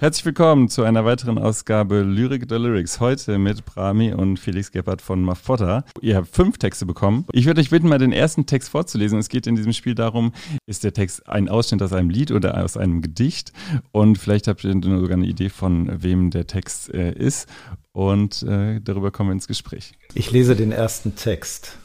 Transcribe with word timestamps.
Herzlich 0.00 0.26
willkommen 0.26 0.68
zu 0.68 0.84
einer 0.84 1.04
weiteren 1.04 1.38
Ausgabe 1.38 2.02
Lyrik 2.02 2.46
der 2.46 2.60
Lyrics. 2.60 3.00
Heute 3.00 3.36
mit 3.36 3.64
Brami 3.64 4.14
und 4.14 4.38
Felix 4.38 4.70
Gebhardt 4.70 5.02
von 5.02 5.24
Mafotta. 5.24 5.82
Ihr 6.00 6.14
habt 6.14 6.28
fünf 6.28 6.56
Texte 6.56 6.86
bekommen. 6.86 7.26
Ich 7.32 7.46
würde 7.46 7.60
euch 7.60 7.70
bitten, 7.70 7.88
mal 7.88 7.98
den 7.98 8.12
ersten 8.12 8.46
Text 8.46 8.68
vorzulesen. 8.68 9.18
Es 9.18 9.28
geht 9.28 9.48
in 9.48 9.56
diesem 9.56 9.72
Spiel 9.72 9.96
darum, 9.96 10.32
ist 10.66 10.84
der 10.84 10.92
Text 10.92 11.28
ein 11.28 11.48
Ausschnitt 11.48 11.82
aus 11.82 11.92
einem 11.92 12.10
Lied 12.10 12.30
oder 12.30 12.62
aus 12.62 12.76
einem 12.76 13.02
Gedicht? 13.02 13.52
Und 13.90 14.18
vielleicht 14.18 14.46
habt 14.46 14.62
ihr 14.62 14.72
sogar 14.72 15.16
eine 15.16 15.26
Idee 15.26 15.48
von 15.48 16.00
wem 16.00 16.30
der 16.30 16.46
Text 16.46 16.94
äh, 16.94 17.10
ist. 17.10 17.48
Und 17.90 18.44
äh, 18.44 18.80
darüber 18.80 19.10
kommen 19.10 19.30
wir 19.30 19.34
ins 19.34 19.48
Gespräch. 19.48 19.94
Ich 20.14 20.30
lese 20.30 20.54
den 20.54 20.70
ersten 20.70 21.16
Text. 21.16 21.76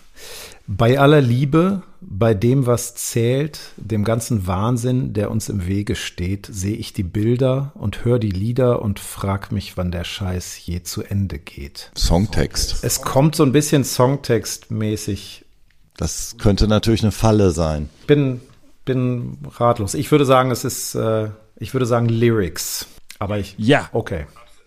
Bei 0.65 0.97
aller 0.97 1.19
Liebe, 1.19 1.81
bei 1.99 2.33
dem, 2.33 2.65
was 2.65 2.95
zählt, 2.95 3.59
dem 3.75 4.05
ganzen 4.05 4.47
Wahnsinn, 4.47 5.13
der 5.13 5.29
uns 5.29 5.49
im 5.49 5.67
Wege 5.67 5.95
steht, 5.95 6.47
sehe 6.49 6.75
ich 6.77 6.93
die 6.93 7.03
Bilder 7.03 7.73
und 7.75 8.05
höre 8.05 8.19
die 8.19 8.31
Lieder 8.31 8.81
und 8.81 8.99
frag 8.99 9.51
mich, 9.51 9.75
wann 9.75 9.91
der 9.91 10.05
Scheiß 10.05 10.65
je 10.65 10.81
zu 10.83 11.03
Ende 11.03 11.37
geht. 11.37 11.91
Songtext. 11.97 12.83
Es 12.83 13.01
kommt 13.01 13.35
so 13.35 13.43
ein 13.43 13.51
bisschen 13.51 13.83
Songtext-mäßig. 13.83 15.43
Das 15.97 16.37
könnte 16.37 16.67
natürlich 16.67 17.03
eine 17.03 17.11
Falle 17.11 17.51
sein. 17.51 17.89
Bin, 18.07 18.39
bin 18.85 19.37
ratlos. 19.57 19.93
Ich 19.95 20.11
würde 20.11 20.25
sagen, 20.25 20.49
es 20.49 20.63
ist, 20.63 20.95
äh, 20.95 21.29
ich 21.57 21.73
würde 21.73 21.85
sagen 21.85 22.07
Lyrics. 22.07 22.87
Aber 23.19 23.37
ich. 23.37 23.55
Ja. 23.57 23.89
Okay. 23.91 24.25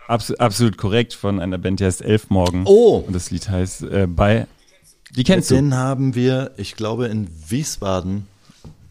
Abs 0.09 0.30
absolut 0.33 0.77
korrekt 0.78 1.14
von 1.14 1.41
einer 1.41 1.59
Band, 1.59 1.80
die 1.80 1.84
heißt 1.84 2.02
Elf 2.02 2.30
Morgen. 2.30 2.62
Oh. 2.66 2.98
Und 3.06 3.14
das 3.14 3.30
Lied 3.30 3.48
heißt 3.48 3.83
äh, 3.83 4.06
bei 4.06 4.47
die 5.10 5.24
kennst 5.24 5.51
Den 5.51 5.70
du? 5.70 5.77
haben 5.77 6.15
wir, 6.15 6.52
ich 6.56 6.74
glaube, 6.77 7.06
in 7.06 7.28
Wiesbaden 7.48 8.27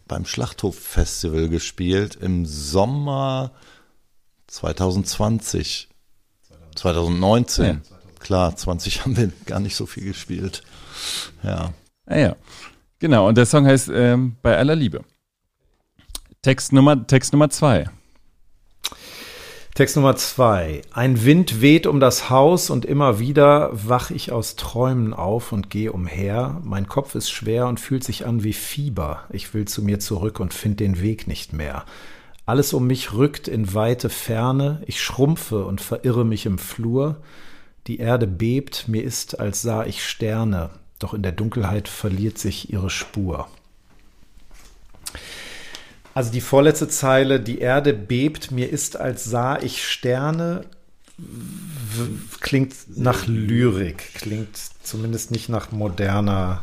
beim 0.08 0.24
Schlachthof-Festival 0.24 1.48
gespielt 1.48 2.16
im 2.16 2.46
Sommer 2.46 3.50
2020. 4.46 5.88
2019. 6.74 7.64
Ja. 7.64 7.80
Klar, 8.18 8.56
20 8.56 9.02
haben 9.04 9.16
wir 9.16 9.32
gar 9.46 9.60
nicht 9.60 9.76
so 9.76 9.86
viel 9.86 10.04
gespielt. 10.04 10.62
Ja. 11.42 11.72
Ah 12.06 12.16
ja. 12.18 12.36
Genau, 12.98 13.28
und 13.28 13.36
der 13.36 13.46
Song 13.46 13.66
heißt 13.66 13.90
ähm, 13.92 14.36
Bei 14.42 14.56
aller 14.56 14.74
Liebe. 14.74 15.04
Text 16.42 16.72
Nummer, 16.72 17.06
Text 17.06 17.32
Nummer 17.32 17.50
zwei. 17.50 17.90
Text 19.76 19.96
Nummer 19.96 20.16
zwei. 20.16 20.80
Ein 20.90 21.26
Wind 21.26 21.60
weht 21.60 21.86
um 21.86 22.00
das 22.00 22.30
Haus 22.30 22.70
und 22.70 22.86
immer 22.86 23.18
wieder 23.18 23.68
wach 23.74 24.10
ich 24.10 24.32
aus 24.32 24.56
Träumen 24.56 25.12
auf 25.12 25.52
und 25.52 25.68
gehe 25.68 25.92
umher. 25.92 26.62
Mein 26.64 26.88
Kopf 26.88 27.14
ist 27.14 27.28
schwer 27.28 27.66
und 27.66 27.78
fühlt 27.78 28.02
sich 28.02 28.24
an 28.24 28.42
wie 28.42 28.54
Fieber. 28.54 29.24
Ich 29.28 29.52
will 29.52 29.66
zu 29.66 29.82
mir 29.82 30.00
zurück 30.00 30.40
und 30.40 30.54
find 30.54 30.80
den 30.80 31.02
Weg 31.02 31.26
nicht 31.26 31.52
mehr. 31.52 31.84
Alles 32.46 32.72
um 32.72 32.86
mich 32.86 33.12
rückt 33.12 33.48
in 33.48 33.74
weite 33.74 34.08
Ferne. 34.08 34.80
Ich 34.86 35.02
schrumpfe 35.02 35.66
und 35.66 35.82
verirre 35.82 36.24
mich 36.24 36.46
im 36.46 36.56
Flur. 36.56 37.16
Die 37.86 37.98
Erde 37.98 38.26
bebt, 38.26 38.88
mir 38.88 39.04
ist, 39.04 39.38
als 39.38 39.60
sah 39.60 39.84
ich 39.84 40.02
Sterne. 40.02 40.70
Doch 40.98 41.12
in 41.12 41.20
der 41.20 41.32
Dunkelheit 41.32 41.86
verliert 41.86 42.38
sich 42.38 42.72
ihre 42.72 42.88
Spur. 42.88 43.46
Also 46.16 46.32
die 46.32 46.40
vorletzte 46.40 46.88
Zeile, 46.88 47.40
die 47.40 47.58
Erde 47.58 47.92
bebt, 47.92 48.50
mir 48.50 48.70
ist, 48.70 48.98
als 48.98 49.24
sah 49.24 49.58
ich 49.60 49.86
Sterne, 49.86 50.62
klingt 52.40 52.74
nach 52.96 53.26
Lyrik, 53.26 54.14
klingt 54.14 54.56
zumindest 54.82 55.30
nicht 55.30 55.50
nach 55.50 55.72
moderner. 55.72 56.62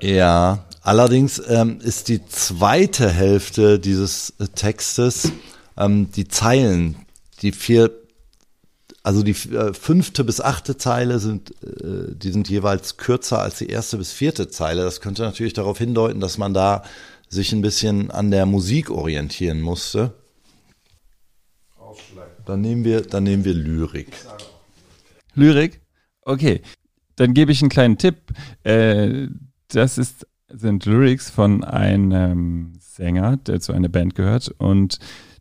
Ja, 0.00 0.64
allerdings 0.82 1.40
ähm, 1.46 1.78
ist 1.80 2.08
die 2.08 2.26
zweite 2.26 3.08
Hälfte 3.08 3.78
dieses 3.78 4.34
Textes, 4.56 5.30
ähm, 5.76 6.10
die 6.10 6.26
Zeilen, 6.26 6.96
die 7.42 7.52
vier, 7.52 7.92
also 9.04 9.22
die 9.22 9.36
äh, 9.54 9.74
fünfte 9.74 10.24
bis 10.24 10.40
achte 10.40 10.76
Zeile 10.76 11.20
sind, 11.20 11.52
äh, 11.62 12.16
die 12.16 12.32
sind 12.32 12.48
jeweils 12.48 12.96
kürzer 12.96 13.38
als 13.38 13.58
die 13.58 13.68
erste 13.68 13.96
bis 13.96 14.10
vierte 14.10 14.48
Zeile. 14.48 14.82
Das 14.82 15.00
könnte 15.00 15.22
natürlich 15.22 15.52
darauf 15.52 15.78
hindeuten, 15.78 16.18
dass 16.18 16.36
man 16.36 16.52
da 16.52 16.82
sich 17.28 17.52
ein 17.52 17.62
bisschen 17.62 18.10
an 18.10 18.30
der 18.30 18.46
Musik 18.46 18.90
orientieren 18.90 19.60
musste. 19.60 20.14
Dann 22.44 22.60
nehmen 22.60 22.84
wir, 22.84 23.02
dann 23.02 23.24
nehmen 23.24 23.44
wir 23.44 23.54
Lyrik. 23.54 24.12
Lyrik? 25.34 25.80
Okay. 26.22 26.62
Dann 27.16 27.34
gebe 27.34 27.50
ich 27.50 27.60
einen 27.62 27.70
kleinen 27.70 27.98
Tipp. 27.98 28.16
Äh, 28.62 29.28
das 29.68 29.98
ist, 29.98 30.26
sind 30.48 30.84
Lyrics 30.86 31.30
von 31.30 31.64
einem 31.64 32.74
Sänger, 32.78 33.36
der 33.38 33.60
zu 33.60 33.72
einer 33.72 33.88
Band 33.88 34.14
gehört 34.14 34.48
und 34.58 34.98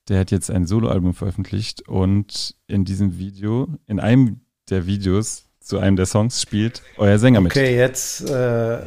der 0.08 0.20
hat 0.20 0.32
jetzt 0.32 0.52
ein 0.52 0.66
Soloalbum 0.66 1.14
veröffentlicht 1.14 1.88
und 1.88 2.56
in 2.68 2.86
diesem 2.86 3.18
Video, 3.18 3.68
in 3.88 4.00
einem 4.00 4.42
der 4.70 4.86
Videos 4.86 5.46
zu 5.66 5.80
einem 5.80 5.96
der 5.96 6.06
Songs 6.06 6.40
spielt 6.40 6.84
euer 6.98 7.18
Sänger 7.18 7.42
mit. 7.42 7.52
Okay, 7.52 7.76
jetzt 7.76 8.30
äh, 8.30 8.78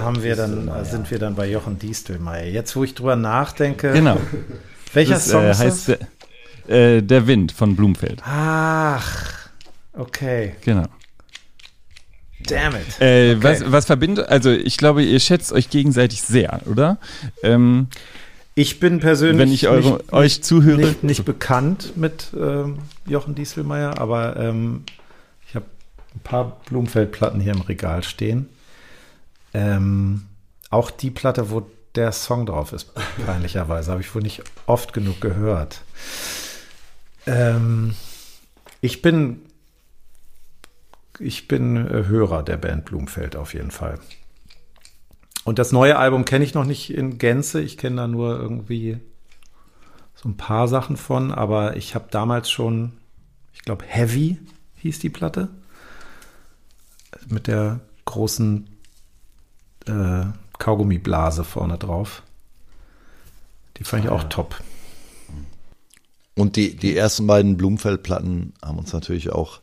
haben 0.00 0.22
wir 0.22 0.36
dann, 0.36 0.68
äh, 0.68 0.84
sind 0.84 1.10
wir 1.10 1.18
dann 1.18 1.34
bei 1.34 1.50
Jochen 1.50 1.80
Diestelmeier. 1.80 2.44
Jetzt, 2.46 2.76
wo 2.76 2.84
ich 2.84 2.94
drüber 2.94 3.16
nachdenke, 3.16 3.92
Genau. 3.92 4.16
welcher 4.92 5.14
Das 5.14 5.28
Song 5.28 5.42
äh, 5.42 5.50
ist 5.50 5.58
heißt 5.58 5.88
das? 5.88 5.98
der, 6.68 6.96
äh, 6.96 7.02
der 7.02 7.26
Wind 7.26 7.50
von 7.50 7.74
Blumfeld. 7.74 8.22
Ach, 8.24 9.48
okay. 9.94 10.54
Genau. 10.64 10.84
Damn 12.46 12.74
it. 12.76 13.00
Äh, 13.00 13.34
Okay. 13.34 13.42
was, 13.42 13.72
was 13.72 13.86
verbindet, 13.86 14.28
also 14.28 14.52
ich 14.52 14.76
glaube, 14.76 15.02
ihr 15.02 15.18
schätzt 15.18 15.52
euch 15.52 15.70
gegenseitig 15.70 16.22
sehr, 16.22 16.60
oder? 16.66 16.98
Ähm, 17.42 17.88
Ich 18.54 18.78
bin 18.78 19.00
persönlich 19.00 19.40
wenn 19.40 19.52
ich 19.52 19.66
eure, 19.66 19.94
nicht, 19.94 20.12
euch 20.12 20.42
zuhöre. 20.44 20.76
nicht, 20.78 21.02
nicht 21.02 21.24
bekannt 21.24 21.94
mit 21.96 22.28
ähm, 22.38 22.78
Jochen 23.08 23.34
Dieselmeier, 23.34 23.98
aber 23.98 24.36
ähm, 24.36 24.84
ein 26.16 26.20
paar 26.24 26.60
Blumenfeld-Platten 26.68 27.40
hier 27.40 27.52
im 27.52 27.60
Regal 27.60 28.02
stehen. 28.02 28.48
Ähm, 29.54 30.26
auch 30.70 30.90
die 30.90 31.10
Platte, 31.10 31.50
wo 31.50 31.66
der 31.94 32.12
Song 32.12 32.46
drauf 32.46 32.72
ist, 32.72 32.92
peinlicherweise, 33.24 33.90
habe 33.92 34.00
ich 34.00 34.14
wohl 34.14 34.22
nicht 34.22 34.42
oft 34.66 34.92
genug 34.92 35.20
gehört. 35.20 35.82
Ähm, 37.26 37.94
ich 38.80 39.02
bin 39.02 39.40
ich 41.20 41.48
bin 41.48 41.76
äh, 41.76 42.06
Hörer 42.06 42.42
der 42.42 42.56
Band 42.56 42.84
Blumfeld 42.84 43.36
auf 43.36 43.54
jeden 43.54 43.70
Fall. 43.70 43.98
Und 45.44 45.58
das 45.58 45.72
neue 45.72 45.96
Album 45.96 46.24
kenne 46.24 46.44
ich 46.44 46.54
noch 46.54 46.64
nicht 46.64 46.92
in 46.92 47.18
Gänze. 47.18 47.60
Ich 47.60 47.78
kenne 47.78 47.96
da 47.96 48.08
nur 48.08 48.38
irgendwie 48.38 48.98
so 50.14 50.28
ein 50.28 50.36
paar 50.36 50.66
Sachen 50.66 50.96
von, 50.96 51.30
aber 51.30 51.76
ich 51.76 51.94
habe 51.94 52.08
damals 52.10 52.50
schon, 52.50 52.92
ich 53.52 53.62
glaube, 53.62 53.84
Heavy 53.86 54.38
hieß 54.76 54.98
die 54.98 55.10
Platte. 55.10 55.48
Mit 57.28 57.46
der 57.46 57.80
großen 58.04 58.68
äh, 59.86 60.24
Kaugummiblase 60.58 61.44
vorne 61.44 61.78
drauf. 61.78 62.22
Die 63.76 63.84
fand 63.84 64.04
ich 64.04 64.10
auch 64.10 64.24
top. 64.24 64.62
Und 66.34 66.56
die, 66.56 66.76
die 66.76 66.96
ersten 66.96 67.26
beiden 67.26 67.56
Blumfeld-Platten 67.56 68.52
haben 68.62 68.78
uns 68.78 68.92
natürlich 68.92 69.30
auch 69.30 69.60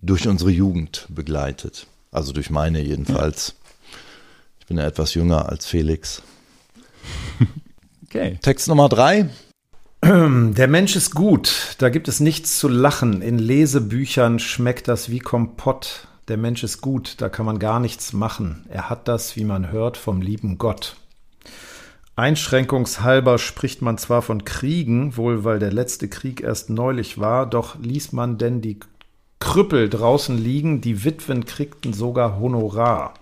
durch 0.00 0.26
unsere 0.28 0.50
Jugend 0.50 1.06
begleitet. 1.08 1.86
Also 2.12 2.32
durch 2.32 2.50
meine 2.50 2.80
jedenfalls. 2.80 3.54
Ich 4.60 4.66
bin 4.66 4.78
ja 4.78 4.86
etwas 4.86 5.14
jünger 5.14 5.48
als 5.48 5.66
Felix. 5.66 6.22
Okay. 8.06 8.38
Text 8.42 8.68
Nummer 8.68 8.88
drei. 8.88 9.30
Der 10.02 10.68
Mensch 10.68 10.96
ist 10.96 11.14
gut, 11.14 11.76
da 11.78 11.90
gibt 11.90 12.08
es 12.08 12.20
nichts 12.20 12.58
zu 12.58 12.68
lachen. 12.68 13.22
In 13.22 13.38
Lesebüchern 13.38 14.38
schmeckt 14.38 14.88
das 14.88 15.10
wie 15.10 15.18
Kompott. 15.18 16.08
Der 16.30 16.36
Mensch 16.36 16.62
ist 16.62 16.80
gut, 16.80 17.16
da 17.18 17.28
kann 17.28 17.44
man 17.44 17.58
gar 17.58 17.80
nichts 17.80 18.12
machen. 18.12 18.64
Er 18.68 18.88
hat 18.88 19.08
das, 19.08 19.34
wie 19.34 19.42
man 19.42 19.72
hört, 19.72 19.96
vom 19.96 20.22
lieben 20.22 20.58
Gott. 20.58 20.94
Einschränkungshalber 22.14 23.36
spricht 23.36 23.82
man 23.82 23.98
zwar 23.98 24.22
von 24.22 24.44
Kriegen, 24.44 25.16
wohl 25.16 25.42
weil 25.42 25.58
der 25.58 25.72
letzte 25.72 26.06
Krieg 26.06 26.40
erst 26.40 26.70
neulich 26.70 27.18
war, 27.18 27.50
doch 27.50 27.80
ließ 27.80 28.12
man 28.12 28.38
denn 28.38 28.60
die 28.60 28.78
Krüppel 29.40 29.88
draußen 29.88 30.38
liegen, 30.38 30.80
die 30.80 31.02
Witwen 31.02 31.46
kriegten 31.46 31.92
sogar 31.92 32.38
Honorar. 32.38 33.14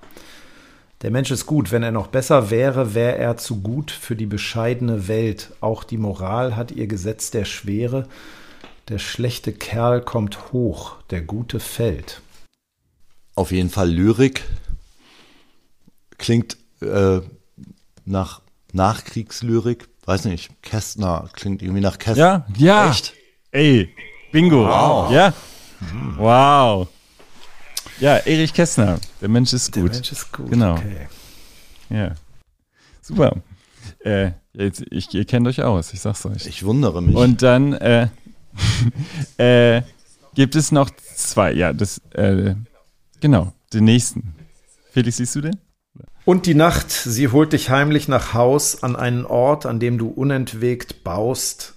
Der 1.00 1.10
Mensch 1.10 1.30
ist 1.30 1.46
gut, 1.46 1.72
wenn 1.72 1.82
er 1.82 1.92
noch 1.92 2.08
besser 2.08 2.50
wäre, 2.50 2.94
wäre 2.94 3.16
er 3.16 3.38
zu 3.38 3.62
gut 3.62 3.90
für 3.90 4.16
die 4.16 4.26
bescheidene 4.26 5.08
Welt. 5.08 5.52
Auch 5.62 5.82
die 5.82 5.96
Moral 5.96 6.56
hat 6.56 6.72
ihr 6.72 6.88
Gesetz 6.88 7.30
der 7.30 7.46
Schwere. 7.46 8.06
Der 8.90 8.98
schlechte 8.98 9.54
Kerl 9.54 10.02
kommt 10.02 10.52
hoch, 10.52 10.96
der 11.08 11.22
gute 11.22 11.58
fällt. 11.58 12.20
Auf 13.38 13.52
jeden 13.52 13.70
Fall 13.70 13.88
Lyrik. 13.88 14.42
Klingt 16.18 16.56
äh, 16.80 17.20
nach 18.04 18.42
Nachkriegslyrik. 18.72 19.88
Weiß 20.04 20.24
nicht, 20.24 20.60
Kästner 20.60 21.30
klingt 21.34 21.62
irgendwie 21.62 21.80
nach 21.80 21.98
Kästner. 21.98 22.46
Ja, 22.56 22.66
ja. 22.84 22.90
Echt? 22.90 23.14
Ey, 23.52 23.94
Bingo. 24.32 24.66
Wow. 24.66 25.12
Ja. 25.12 25.32
Wow. 26.16 26.88
Ja, 28.00 28.16
Erich 28.16 28.52
Kästner. 28.52 28.98
Der 29.20 29.28
Mensch 29.28 29.52
ist 29.52 29.72
Der 29.76 29.84
gut. 29.84 29.92
Mensch 29.92 30.10
ist 30.10 30.32
gut. 30.32 30.50
Genau. 30.50 30.72
Okay. 30.72 31.06
Ja. 31.90 32.14
Super. 33.00 33.36
Äh, 34.00 34.32
jetzt, 34.52 34.82
ich, 34.90 35.14
ihr 35.14 35.24
kennt 35.26 35.46
euch 35.46 35.62
aus, 35.62 35.92
ich 35.92 36.00
sag's 36.00 36.26
euch. 36.26 36.44
Ich 36.44 36.64
wundere 36.64 37.00
mich. 37.00 37.14
Und 37.14 37.40
dann, 37.42 37.74
äh, 37.74 38.08
äh, 39.38 39.82
gibt 40.34 40.56
es 40.56 40.72
noch 40.72 40.90
zwei? 41.14 41.52
Ja, 41.52 41.72
das, 41.72 41.98
äh, 42.14 42.56
genau, 43.20 43.52
den 43.72 43.84
nächsten. 43.84 44.34
Felix, 44.92 45.16
siehst 45.18 45.34
du 45.36 45.40
den? 45.40 45.56
Und 46.24 46.44
die 46.44 46.54
Nacht, 46.54 46.90
sie 46.90 47.28
holt 47.28 47.52
dich 47.52 47.70
heimlich 47.70 48.06
nach 48.06 48.34
Haus 48.34 48.82
an 48.82 48.96
einen 48.96 49.24
Ort, 49.24 49.64
an 49.64 49.80
dem 49.80 49.96
du 49.96 50.08
unentwegt 50.08 51.02
baust. 51.02 51.74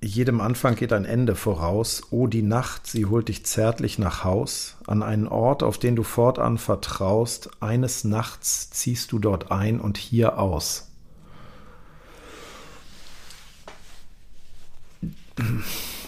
Jedem 0.00 0.40
Anfang 0.40 0.76
geht 0.76 0.92
ein 0.92 1.04
Ende 1.04 1.34
voraus. 1.34 2.04
O 2.10 2.28
die 2.28 2.42
Nacht, 2.42 2.86
sie 2.86 3.06
holt 3.06 3.26
dich 3.26 3.44
zärtlich 3.44 3.98
nach 3.98 4.22
Haus, 4.22 4.76
an 4.86 5.02
einen 5.02 5.26
Ort, 5.26 5.64
auf 5.64 5.78
den 5.78 5.96
du 5.96 6.04
fortan 6.04 6.58
vertraust. 6.58 7.50
Eines 7.60 8.04
Nachts 8.04 8.70
ziehst 8.70 9.10
du 9.10 9.18
dort 9.18 9.50
ein 9.50 9.80
und 9.80 9.98
hier 9.98 10.38
aus. 10.38 10.88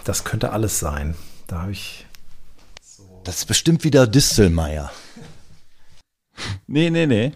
Das 0.05 0.25
könnte 0.25 0.53
alles 0.53 0.79
sein. 0.79 1.17
Da 1.49 1.63
habe 1.63 1.73
ich. 1.73 2.07
Das 3.25 3.39
ist 3.39 3.47
bestimmt 3.47 3.85
wieder 3.85 4.07
Distelmeier. 4.07 4.91
Nee, 6.67 6.91
nee, 6.91 7.07
nee. 7.07 7.33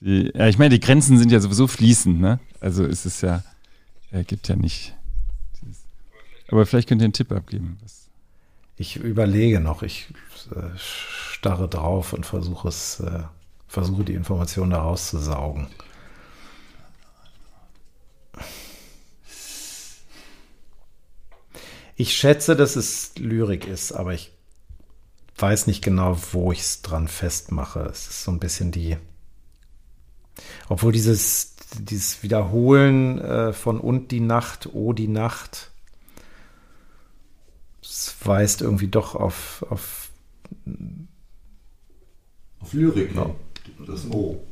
Die, 0.00 0.32
ja, 0.34 0.48
ich 0.48 0.58
meine, 0.58 0.70
die 0.70 0.80
Grenzen 0.80 1.16
sind 1.18 1.30
ja 1.30 1.38
sowieso 1.38 1.68
fließend, 1.68 2.20
ne? 2.20 2.40
Also 2.60 2.84
ist 2.84 3.06
es 3.06 3.20
ja, 3.20 3.44
äh, 4.10 4.24
gibt 4.24 4.48
ja 4.48 4.56
nicht. 4.56 4.96
Aber 6.48 6.66
vielleicht 6.66 6.88
könnt 6.88 7.00
ihr 7.00 7.04
einen 7.04 7.12
Tipp 7.12 7.30
abgeben. 7.30 7.78
Was. 7.82 8.08
Ich 8.76 8.96
überlege 8.96 9.60
noch, 9.60 9.82
ich 9.82 10.08
äh, 10.50 10.76
starre 10.76 11.68
drauf 11.68 12.12
und 12.12 12.26
versuche 12.26 12.68
es, 12.68 12.98
äh, 13.00 13.20
versuche 13.68 14.04
die 14.04 14.14
Information 14.14 14.70
da 14.70 14.82
rauszusaugen. 14.82 15.68
Ich 21.94 22.16
schätze, 22.16 22.56
dass 22.56 22.74
es 22.74 23.12
Lyrik 23.18 23.66
ist, 23.68 23.92
aber 23.92 24.14
ich 24.14 24.32
weiß 25.42 25.66
nicht 25.66 25.82
genau, 25.82 26.16
wo 26.32 26.52
ich 26.52 26.60
es 26.60 26.82
dran 26.82 27.08
festmache. 27.08 27.80
Es 27.90 28.06
ist 28.06 28.22
so 28.24 28.30
ein 28.30 28.38
bisschen 28.38 28.70
die 28.70 28.96
obwohl 30.68 30.92
dieses, 30.92 31.56
dieses 31.78 32.22
Wiederholen 32.22 33.18
äh, 33.18 33.52
von 33.52 33.80
und 33.80 34.10
die 34.10 34.20
Nacht, 34.20 34.70
oh 34.72 34.92
die 34.92 35.08
Nacht, 35.08 35.70
es 37.82 38.14
weist 38.24 38.62
irgendwie 38.62 38.88
doch 38.88 39.14
auf, 39.14 39.64
auf, 39.68 40.10
auf 42.60 42.72
Lyrik, 42.72 43.14
ne? 43.14 43.34
Das 43.86 44.06
O. 44.10 44.42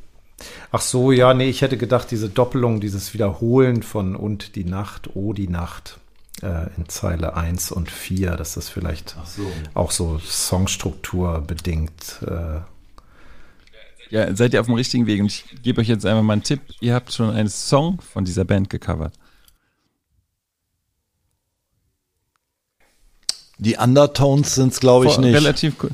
Ach 0.72 0.80
so, 0.80 1.12
ja, 1.12 1.34
nee, 1.34 1.48
ich 1.48 1.62
hätte 1.62 1.76
gedacht, 1.76 2.10
diese 2.10 2.28
Doppelung, 2.28 2.80
dieses 2.80 3.12
Wiederholen 3.12 3.82
von 3.82 4.16
und 4.16 4.56
die 4.56 4.64
Nacht, 4.64 5.10
oh 5.14 5.32
die 5.32 5.48
Nacht 5.48 6.00
äh, 6.42 6.68
in 6.76 6.88
Zeile 6.88 7.34
1 7.36 7.72
und 7.72 7.90
4, 7.90 8.36
dass 8.36 8.54
das 8.54 8.68
vielleicht 8.68 9.16
so. 9.26 9.50
auch 9.74 9.90
so 9.90 10.18
Songstruktur 10.18 11.40
bedingt 11.40 12.20
äh, 12.26 12.60
ja, 14.10 14.34
seid 14.34 14.52
ihr 14.52 14.60
auf 14.60 14.66
dem 14.66 14.74
richtigen 14.74 15.06
Weg. 15.06 15.20
Und 15.20 15.26
ich 15.26 15.44
gebe 15.62 15.80
euch 15.80 15.88
jetzt 15.88 16.04
einmal 16.04 16.22
mal 16.22 16.32
einen 16.34 16.42
Tipp. 16.42 16.60
Ihr 16.80 16.94
habt 16.94 17.12
schon 17.12 17.30
einen 17.30 17.48
Song 17.48 18.00
von 18.00 18.24
dieser 18.24 18.44
Band 18.44 18.68
gecovert. 18.68 19.14
Die 23.58 23.76
Undertones 23.76 24.54
sind 24.54 24.72
es, 24.72 24.80
glaube 24.80 25.06
ich, 25.06 25.18
nicht. 25.18 25.34
Relativ 25.34 25.74
cool. 25.82 25.90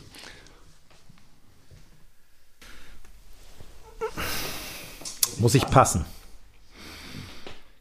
Muss 5.38 5.54
ich 5.54 5.66
passen. 5.66 6.06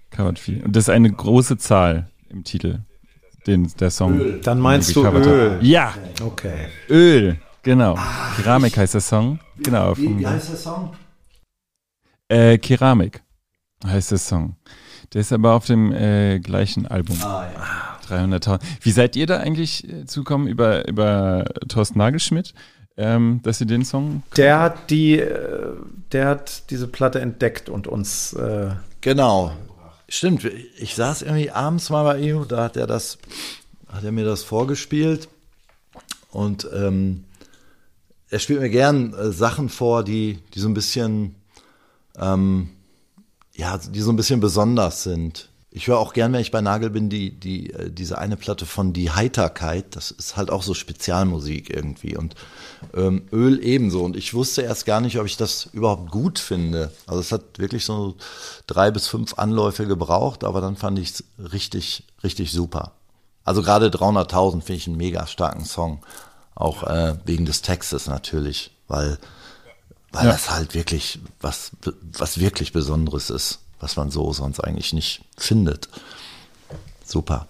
Covert 0.09 0.39
viel. 0.39 0.63
Und 0.63 0.75
das 0.75 0.85
ist 0.85 0.89
eine 0.89 1.12
große 1.12 1.57
Zahl 1.57 2.09
im 2.36 2.44
Titel, 2.44 2.80
den 3.48 3.72
der 3.80 3.90
Song. 3.90 4.20
Öl. 4.20 4.42
Dann 4.42 4.60
meinst 4.60 4.96
du 4.96 5.06
Öl. 5.06 5.56
Hat. 5.56 5.64
Ja. 5.64 5.94
Okay. 6.22 6.68
Öl. 6.90 7.38
Genau. 7.64 7.96
Ah, 7.96 8.32
Keramik 8.36 8.78
heißt 8.78 8.94
der 8.94 9.02
Song. 9.02 9.40
Genau. 9.58 9.98
Wie, 9.98 10.20
wie 10.20 10.28
heißt 10.28 10.50
der 10.50 10.58
Song? 10.58 10.94
Äh, 12.28 12.58
Keramik 12.60 13.24
heißt 13.84 14.12
der 14.12 14.20
Song. 14.20 14.56
Der 15.14 15.22
ist 15.22 15.32
aber 15.32 15.54
auf 15.54 15.66
dem 15.66 15.92
äh, 15.92 16.40
gleichen 16.40 16.86
Album. 16.86 17.18
Ah, 17.24 17.48
ja. 17.54 18.18
300.000. 18.18 18.60
Wie 18.82 18.92
seid 18.92 19.16
ihr 19.16 19.26
da 19.26 19.38
eigentlich 19.38 19.88
äh, 19.90 20.06
zukommen 20.06 20.48
über, 20.48 20.88
über 20.88 21.46
Thorsten 21.68 21.98
Nagelschmidt, 21.98 22.54
ähm, 22.98 23.40
dass 23.44 23.60
ihr 23.62 23.68
den 23.68 23.84
Song. 23.84 24.24
Der 24.38 24.60
hat 24.60 24.90
die, 24.90 25.20
äh, 25.20 25.74
der 26.12 26.28
hat 26.28 26.70
diese 26.70 26.88
Platte 26.88 27.20
entdeckt 27.20 27.70
und 27.70 27.88
uns. 27.88 28.34
Äh, 28.34 28.72
genau. 29.02 29.54
Stimmt. 30.07 30.44
Ich 30.44 30.96
saß 30.96 31.24
irgendwie 31.24 31.52
abends 31.52 31.90
mal 31.90 32.04
bei 32.04 32.19
ihm, 32.19 32.48
da 32.48 32.63
hat 32.63 32.78
er 32.78 32.88
das, 32.88 33.18
hat 33.88 34.04
er 34.04 34.12
mir 34.12 34.25
das 34.25 34.44
vorgespielt. 34.44 35.28
Und 36.31 36.68
ähm, 36.74 37.24
er 38.30 38.40
spielt 38.40 38.60
mir 38.60 38.69
gern 38.69 39.13
äh, 39.13 39.31
Sachen 39.31 39.69
vor, 39.69 40.04
die, 40.04 40.40
die 40.54 40.60
so 40.60 40.68
ein 40.68 40.74
bisschen, 40.74 41.36
ähm, 42.18 42.69
ja, 43.54 43.78
die 43.78 44.02
so 44.02 44.12
ein 44.12 44.16
bisschen 44.18 44.40
besonders 44.42 45.04
sind. 45.04 45.50
Ich 45.75 45.88
höre 45.88 46.00
auch 46.00 46.13
gern, 46.13 46.31
wenn 46.31 46.39
ich 46.39 46.51
bei 46.51 46.62
Nagel 46.62 46.89
bin, 46.89 47.10
die, 47.10 47.38
die, 47.38 47.74
äh, 47.74 47.92
diese 47.92 48.18
eine 48.18 48.38
Platte 48.38 48.66
von 48.66 48.94
Die 48.94 49.12
Heiterkeit. 49.12 49.98
Das 49.98 50.10
ist 50.10 50.38
halt 50.38 50.50
auch 50.50 50.63
so 50.63 50.74
Spezialmusik 50.74 51.69
irgendwie. 51.69 52.16
Und 52.16 52.33
ähm, 52.94 53.27
Öl 53.33 53.62
ebenso. 53.62 54.01
Und 54.06 54.16
ich 54.16 54.33
wusste 54.33 54.62
erst 54.62 54.86
gar 54.86 55.01
nicht, 55.01 55.19
ob 55.19 55.25
ich 55.25 55.36
das 55.36 55.66
überhaupt 55.74 56.12
gut 56.12 56.39
finde. 56.39 56.94
Also 57.07 57.19
es 57.19 57.33
hat 57.33 57.60
wirklich 57.60 57.83
so 57.83 58.16
drei 58.68 58.89
bis 58.89 59.10
fünf 59.10 59.38
Anläufe 59.38 59.86
gebraucht, 59.86 60.45
aber 60.45 60.62
dann 60.62 60.77
fand 60.77 60.98
ich 60.98 61.10
es 61.10 61.24
richtig, 61.51 62.06
richtig 62.24 62.54
super. 62.54 62.94
Also 63.44 63.62
gerade 63.62 63.88
300.000 63.89 64.62
finde 64.62 64.75
ich 64.75 64.88
einen 64.88 64.95
mega 64.95 65.27
starken 65.27 65.66
Song. 65.66 66.06
Auch 66.56 66.83
äh, 66.83 67.18
wegen 67.25 67.45
des 67.45 67.63
Textes 67.63 68.07
natürlich, 68.07 68.72
weil, 68.88 69.18
weil 70.13 70.25
ja. 70.27 70.31
das 70.31 70.51
halt 70.51 70.74
wirklich 70.74 71.19
was, 71.42 71.72
was 72.18 72.39
wirklich 72.39 72.72
Besonderes 72.72 73.30
ist, 73.30 73.60
was 73.86 73.98
man 73.98 74.10
so 74.10 74.34
sonst 74.34 74.60
eigentlich 74.60 74.94
nicht 74.94 75.22
findet. 75.38 75.90
Super. 77.04 77.48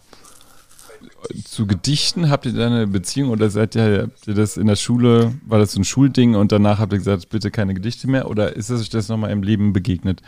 Zu 1.45 1.65
Gedichten 1.65 2.29
habt 2.29 2.45
ihr 2.45 2.51
da 2.51 2.67
eine 2.67 2.87
Beziehung 2.87 3.29
oder 3.29 3.49
seid 3.49 3.73
ihr, 3.75 4.03
habt 4.03 4.27
ihr 4.27 4.33
das 4.33 4.57
in 4.57 4.67
der 4.67 4.75
Schule, 4.75 5.33
war 5.45 5.59
das 5.59 5.71
so 5.71 5.79
ein 5.79 5.85
Schulding 5.85 6.35
und 6.35 6.51
danach 6.51 6.79
habt 6.79 6.91
ihr 6.91 6.97
gesagt, 6.97 7.29
bitte 7.29 7.51
keine 7.51 7.73
Gedichte 7.73 8.09
mehr 8.09 8.29
oder 8.29 8.53
ist 8.53 8.69
das 8.69 8.81
euch 8.81 8.89
das 8.89 9.07
nochmal 9.07 9.31
im 9.31 9.43
Leben 9.43 9.71
begegnet, 9.71 10.21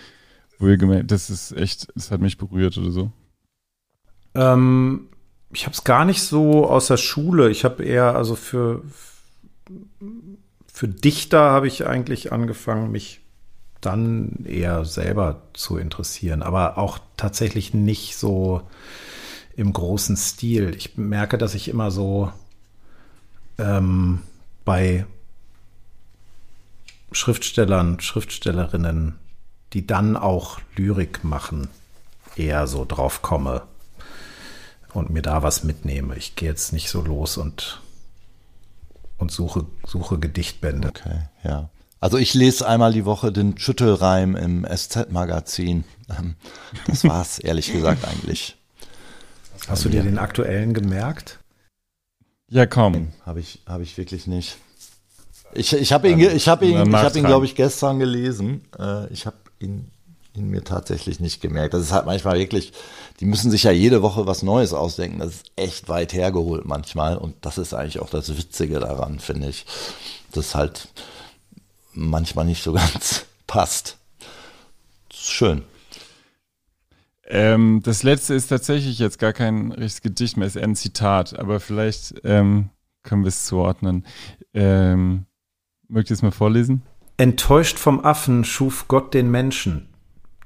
wo 0.59 0.67
ihr 0.67 0.77
gemerkt, 0.77 1.11
das 1.11 1.29
ist 1.29 1.51
echt, 1.51 1.89
das 1.93 2.09
hat 2.09 2.21
mich 2.21 2.37
berührt 2.37 2.77
oder 2.77 2.91
so? 2.91 3.11
Ähm, 4.33 5.09
ich 5.51 5.65
habe 5.65 5.73
es 5.73 5.83
gar 5.83 6.05
nicht 6.05 6.21
so 6.21 6.67
aus 6.67 6.87
der 6.87 6.97
Schule. 6.97 7.49
Ich 7.49 7.65
habe 7.65 7.83
eher, 7.83 8.15
also 8.15 8.35
für, 8.35 8.81
für 10.71 10.87
Dichter 10.87 11.51
habe 11.51 11.67
ich 11.67 11.85
eigentlich 11.85 12.31
angefangen, 12.31 12.91
mich 12.91 13.26
dann 13.81 14.45
eher 14.45 14.85
selber 14.85 15.41
zu 15.53 15.77
interessieren, 15.77 16.41
aber 16.41 16.77
auch 16.77 16.99
tatsächlich 17.15 17.73
nicht 17.73 18.17
so 18.17 18.61
im 19.55 19.73
großen 19.73 20.17
Stil. 20.17 20.73
Ich 20.75 20.97
merke, 20.97 21.37
dass 21.37 21.55
ich 21.55 21.67
immer 21.67 21.91
so 21.91 22.31
ähm, 23.57 24.21
bei 24.65 25.05
Schriftstellern, 27.11 27.99
Schriftstellerinnen, 27.99 29.15
die 29.73 29.87
dann 29.87 30.15
auch 30.15 30.59
Lyrik 30.75 31.23
machen, 31.23 31.67
eher 32.35 32.67
so 32.67 32.85
drauf 32.85 33.21
komme 33.21 33.63
und 34.93 35.09
mir 35.09 35.21
da 35.21 35.43
was 35.43 35.63
mitnehme. 35.63 36.15
Ich 36.17 36.35
gehe 36.35 36.49
jetzt 36.49 36.73
nicht 36.73 36.89
so 36.89 37.01
los 37.01 37.37
und, 37.37 37.81
und 39.17 39.31
suche, 39.31 39.65
suche 39.85 40.19
Gedichtbände. 40.19 40.89
Okay, 40.89 41.21
ja. 41.43 41.69
Also 41.99 42.17
ich 42.17 42.33
lese 42.33 42.67
einmal 42.67 42.93
die 42.93 43.05
Woche 43.05 43.31
den 43.31 43.57
Schüttelreim 43.57 44.35
im 44.35 44.65
SZ-Magazin. 44.65 45.83
Ähm, 46.17 46.35
das 46.85 47.03
war's, 47.03 47.39
ehrlich 47.43 47.71
gesagt, 47.71 48.05
eigentlich. 48.05 48.55
Hast 49.67 49.83
du 49.85 49.89
dir 49.89 50.03
den 50.03 50.17
aktuellen 50.17 50.73
gemerkt? 50.73 51.39
Ja, 52.49 52.65
kaum. 52.65 53.11
Habe 53.25 53.39
ich, 53.39 53.61
hab 53.65 53.81
ich 53.81 53.97
wirklich 53.97 54.27
nicht. 54.27 54.57
Ich, 55.53 55.73
ich 55.73 55.91
habe 55.91 56.09
ihn, 56.09 56.19
ich 56.19 56.47
hab 56.47 56.61
ihn, 56.61 56.87
ich 56.87 56.95
hab 56.95 57.15
ihn 57.15 57.25
glaube 57.25 57.45
ich, 57.45 57.55
gestern 57.55 57.99
gelesen. 57.99 58.61
Äh, 58.77 59.11
ich 59.11 59.25
habe 59.25 59.37
ihn 59.59 59.91
ihn 60.37 60.49
mir 60.49 60.63
tatsächlich 60.63 61.19
nicht 61.19 61.41
gemerkt. 61.41 61.73
Das 61.73 61.81
ist 61.81 61.91
halt 61.91 62.05
manchmal 62.05 62.37
wirklich, 62.37 62.71
die 63.19 63.25
müssen 63.25 63.51
sich 63.51 63.63
ja 63.63 63.71
jede 63.71 64.01
Woche 64.01 64.27
was 64.27 64.43
Neues 64.43 64.73
ausdenken. 64.73 65.19
Das 65.19 65.29
ist 65.29 65.45
echt 65.55 65.89
weit 65.89 66.13
hergeholt 66.13 66.65
manchmal. 66.65 67.17
Und 67.17 67.35
das 67.41 67.57
ist 67.57 67.73
eigentlich 67.73 67.99
auch 67.99 68.09
das 68.09 68.37
Witzige 68.37 68.79
daran, 68.79 69.19
finde 69.19 69.49
ich. 69.49 69.65
Das 70.31 70.55
halt 70.55 70.89
manchmal 71.97 72.45
nicht 72.45 72.63
so 72.63 72.73
ganz 72.73 73.25
passt. 73.47 73.97
Das 75.09 75.19
ist 75.19 75.31
schön. 75.31 75.63
Ähm, 77.29 77.81
das 77.83 78.03
letzte 78.03 78.35
ist 78.35 78.47
tatsächlich 78.47 78.99
jetzt 78.99 79.19
gar 79.19 79.33
kein 79.33 79.71
richtiges 79.71 80.01
Gedicht 80.01 80.37
mehr, 80.37 80.47
ist 80.47 80.55
eher 80.55 80.63
ein 80.63 80.75
Zitat, 80.75 81.37
aber 81.37 81.59
vielleicht 81.59 82.21
ähm, 82.23 82.69
können 83.03 83.23
wir 83.23 83.29
es 83.29 83.45
zuordnen. 83.45 84.05
Ähm, 84.53 85.25
mögt 85.89 86.09
ihr 86.09 86.13
es 86.13 86.21
mal 86.21 86.31
vorlesen? 86.31 86.83
Enttäuscht 87.17 87.79
vom 87.79 87.99
Affen 87.99 88.45
schuf 88.45 88.87
Gott 88.87 89.13
den 89.13 89.29
Menschen. 89.29 89.89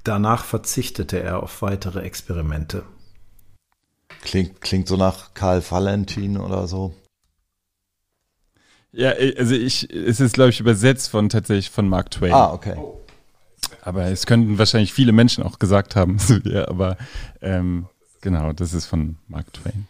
Danach 0.02 0.44
verzichtete 0.44 1.22
er 1.22 1.42
auf 1.42 1.62
weitere 1.62 2.00
Experimente. 2.00 2.82
Klingt, 4.22 4.60
klingt 4.60 4.88
so 4.88 4.96
nach 4.96 5.34
Karl 5.34 5.62
Valentin 5.68 6.36
oder 6.36 6.66
so. 6.66 6.94
Ja, 8.92 9.12
also 9.38 9.54
ich, 9.54 9.90
es 9.90 10.20
ist, 10.20 10.34
glaube 10.34 10.50
ich, 10.50 10.60
übersetzt 10.60 11.10
von 11.10 11.28
tatsächlich 11.28 11.70
von 11.70 11.88
Mark 11.88 12.10
Twain. 12.10 12.32
Ah, 12.32 12.52
okay. 12.52 12.76
Aber 13.80 14.04
es 14.04 14.26
könnten 14.26 14.58
wahrscheinlich 14.58 14.92
viele 14.92 15.12
Menschen 15.12 15.42
auch 15.42 15.58
gesagt 15.58 15.96
haben. 15.96 16.18
ja, 16.44 16.68
aber 16.68 16.96
ähm, 17.40 17.86
genau, 18.20 18.52
das 18.52 18.74
ist 18.74 18.86
von 18.86 19.16
Mark 19.28 19.52
Twain. 19.52 19.86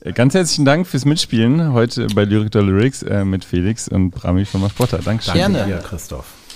Äh, 0.00 0.12
ganz 0.12 0.34
herzlichen 0.34 0.64
Dank 0.64 0.86
fürs 0.86 1.04
Mitspielen 1.04 1.72
heute 1.72 2.06
bei 2.14 2.24
Lyric 2.24 2.54
Lyrics 2.54 3.02
äh, 3.02 3.24
mit 3.24 3.44
Felix 3.44 3.88
und 3.88 4.10
Brami 4.10 4.44
von 4.44 4.60
Masporta. 4.60 4.98
Dankeschön. 4.98 5.34
Danke 5.34 5.58
Gerne. 5.58 5.72
dir, 5.72 5.78
Christoph. 5.82 6.35